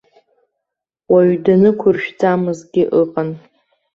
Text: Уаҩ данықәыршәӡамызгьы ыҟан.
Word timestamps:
Уаҩ 1.13 1.31
данықәыршәӡамызгьы 1.43 2.83
ыҟан. 3.01 3.29